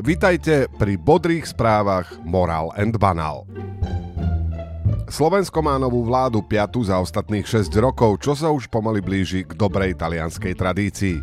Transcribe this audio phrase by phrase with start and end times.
[0.00, 3.44] Vitajte pri bodrých správach Moral and Banal.
[5.12, 9.52] Slovensko má novú vládu piatu za ostatných 6 rokov, čo sa už pomaly blíži k
[9.52, 11.20] dobrej talianskej tradícii.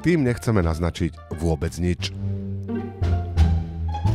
[0.00, 2.08] Tým nechceme naznačiť vôbec nič.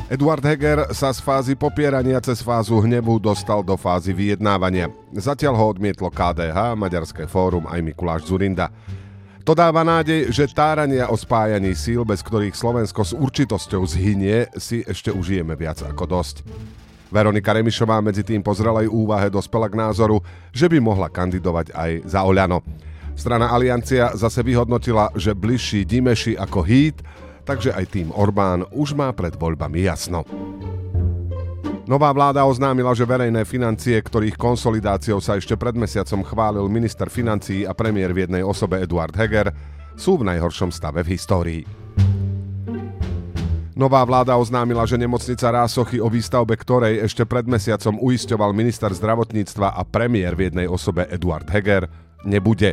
[0.10, 4.90] Eduard Heger sa z fázy popierania cez fázu hnevu dostal do fázy vyjednávania.
[5.14, 8.74] Zatiaľ ho odmietlo KDH, Maďarské fórum aj Mikuláš Zurinda.
[9.42, 14.86] To dáva nádej, že tárania o spájaní síl, bez ktorých Slovensko s určitosťou zhynie, si
[14.86, 16.46] ešte užijeme viac ako dosť.
[17.10, 20.22] Veronika Remišová medzi tým po zrelej úvahe dospela k názoru,
[20.54, 22.62] že by mohla kandidovať aj za Oľano.
[23.18, 27.02] Strana Aliancia zase vyhodnotila, že bližší Dimeši ako Hít,
[27.44, 30.24] takže aj tým Orbán už má pred voľbami jasno.
[31.92, 37.68] Nová vláda oznámila, že verejné financie, ktorých konsolidáciou sa ešte pred mesiacom chválil minister financií
[37.68, 39.52] a premiér v jednej osobe Eduard Heger,
[40.00, 41.68] sú v najhoršom stave v histórii.
[43.76, 49.76] Nová vláda oznámila, že nemocnica Rásochy, o výstavbe ktorej ešte pred mesiacom uisťoval minister zdravotníctva
[49.76, 51.92] a premiér v jednej osobe Eduard Heger,
[52.24, 52.72] nebude.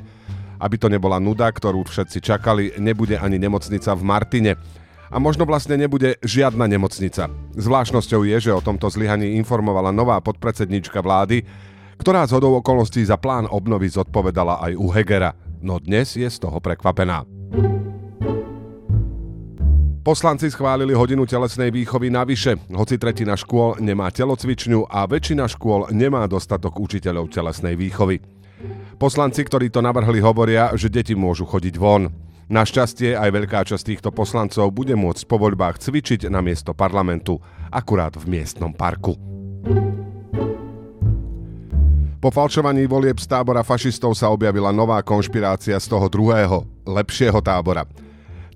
[0.63, 4.53] Aby to nebola nuda, ktorú všetci čakali, nebude ani nemocnica v Martine
[5.09, 7.33] a možno vlastne nebude žiadna nemocnica.
[7.57, 11.45] Zvláštnosťou je, že o tomto zlyhaní informovala nová podpredsednička vlády,
[11.99, 16.39] ktorá z hodou okolností za plán obnovy zodpovedala aj u Hegera, no dnes je z
[16.39, 17.27] toho prekvapená.
[20.09, 26.25] Poslanci schválili hodinu telesnej výchovy navyše, hoci tretina škôl nemá telocvičňu a väčšina škôl nemá
[26.25, 28.17] dostatok učiteľov telesnej výchovy.
[28.97, 32.09] Poslanci, ktorí to navrhli, hovoria, že deti môžu chodiť von.
[32.49, 37.37] Našťastie aj veľká časť týchto poslancov bude môcť po voľbách cvičiť na miesto parlamentu,
[37.69, 39.21] akurát v miestnom parku.
[42.19, 47.85] Po falšovaní volieb z tábora fašistov sa objavila nová konšpirácia z toho druhého, lepšieho tábora.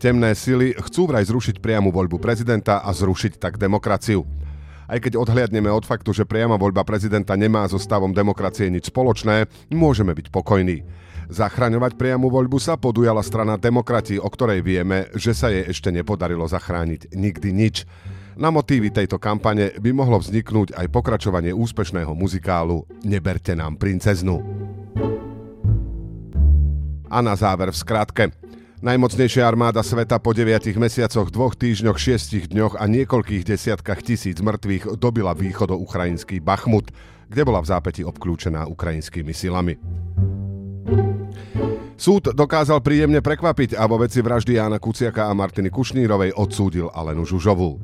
[0.00, 4.24] Temné sily chcú vraj zrušiť priamu voľbu prezidenta a zrušiť tak demokraciu.
[4.88, 9.52] Aj keď odhliadneme od faktu, že priama voľba prezidenta nemá so stavom demokracie nič spoločné,
[9.68, 10.80] môžeme byť pokojní.
[11.32, 16.44] Zachraňovať priamu voľbu sa podujala strana demokrati, o ktorej vieme, že sa jej ešte nepodarilo
[16.44, 17.88] zachrániť nikdy nič.
[18.36, 24.44] Na motívy tejto kampane by mohlo vzniknúť aj pokračovanie úspešného muzikálu Neberte nám princeznu.
[27.08, 28.24] A na záver v skratke.
[28.84, 35.00] Najmocnejšia armáda sveta po 9 mesiacoch, dvoch týždňoch, šiestich dňoch a niekoľkých desiatkách tisíc mŕtvych
[35.00, 36.92] dobila východo-ukrajinský Bachmut,
[37.32, 40.01] kde bola v zápäti obklúčená ukrajinskými silami.
[42.02, 47.22] Súd dokázal príjemne prekvapiť a vo veci vraždy Jána Kuciaka a Martiny Kušnírovej odsúdil Alenu
[47.22, 47.78] Žužovú.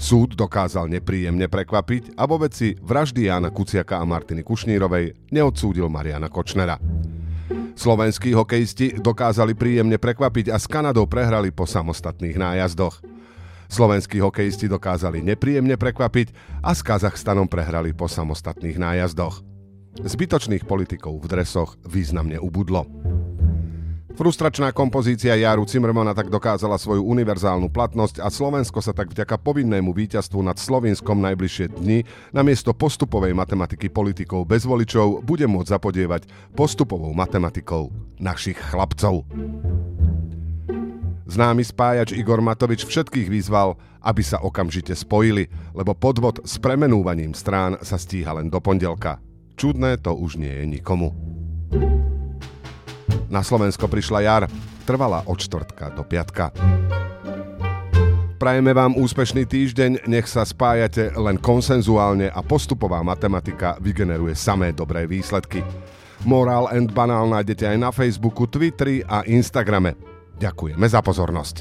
[0.00, 6.32] Súd dokázal nepríjemne prekvapiť a vo veci vraždy Jána Kuciaka a Martiny Kušnírovej neodsúdil Mariana
[6.32, 6.80] Kočnera.
[7.76, 13.04] Slovenskí hokejisti dokázali príjemne prekvapiť a s Kanadou prehrali po samostatných nájazdoch.
[13.68, 16.32] Slovenskí hokejisti dokázali nepríjemne prekvapiť
[16.64, 19.44] a s Kazachstanom prehrali po samostatných nájazdoch.
[20.00, 22.88] Zbytočných politikov v dresoch významne ubudlo.
[24.14, 29.90] Frustračná kompozícia Jaru Cimrmana tak dokázala svoju univerzálnu platnosť a Slovensko sa tak vďaka povinnému
[29.90, 37.10] víťazstvu nad Slovinskom najbližšie dni namiesto postupovej matematiky politikov bez voličov bude môcť zapodievať postupovou
[37.10, 37.90] matematikou
[38.22, 39.26] našich chlapcov.
[41.26, 47.82] Známy spájač Igor Matovič všetkých vyzval, aby sa okamžite spojili, lebo podvod s premenúvaním strán
[47.82, 49.18] sa stíha len do pondelka.
[49.58, 51.10] Čudné to už nie je nikomu.
[53.32, 54.42] Na Slovensko prišla jar,
[54.84, 56.50] trvala od čtvrtka do piatka.
[58.34, 65.08] Prajeme vám úspešný týždeň, nech sa spájate len konsenzuálne a postupová matematika vygeneruje samé dobré
[65.08, 65.64] výsledky.
[66.28, 69.96] Moral and Banál nájdete aj na Facebooku, Twitteri a Instagrame.
[70.36, 71.56] Ďakujeme za pozornosť.